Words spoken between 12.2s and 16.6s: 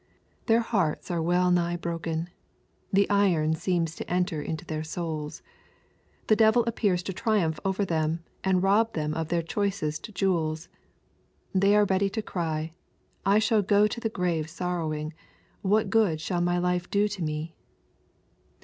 cry, "I shall go to the grave sorrowing. What good shall my